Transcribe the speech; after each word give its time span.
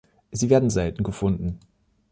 Sie 0.31 0.49
werden 0.49 0.71
selten 0.71 1.03
gefunden. 1.03 1.59